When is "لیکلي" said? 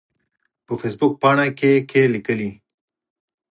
2.13-2.51